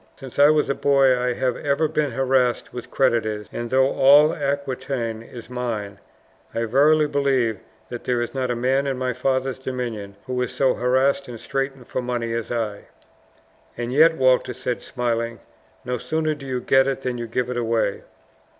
"Since 0.15 0.39
I 0.39 0.49
was 0.49 0.67
a 0.67 0.73
boy 0.73 1.15
I 1.15 1.33
have 1.33 1.55
ever 1.57 1.87
been 1.87 2.09
harassed 2.09 2.73
with 2.73 2.89
creditors; 2.89 3.45
and 3.53 3.69
though 3.69 3.91
all 3.93 4.33
Aquitaine 4.33 5.21
is 5.21 5.47
mine, 5.47 5.99
I 6.55 6.65
verily 6.65 7.05
believe 7.05 7.59
that 7.89 8.05
there 8.05 8.19
is 8.19 8.33
not 8.33 8.49
a 8.49 8.55
man 8.55 8.87
in 8.87 8.97
my 8.97 9.13
father's 9.13 9.59
dominions 9.59 10.15
who 10.25 10.41
is 10.41 10.49
so 10.51 10.73
harassed 10.73 11.27
and 11.27 11.39
straitened 11.39 11.85
for 11.85 12.01
money 12.01 12.33
as 12.33 12.51
I." 12.51 12.85
"And 13.77 13.93
yet," 13.93 14.17
Walter 14.17 14.55
said, 14.55 14.81
smiling, 14.81 15.39
"no 15.85 15.99
sooner 15.99 16.33
do 16.33 16.47
you 16.47 16.61
get 16.61 16.87
it 16.87 17.01
than 17.01 17.19
you 17.19 17.27
give 17.27 17.51
it 17.51 17.57
away." 17.57 18.01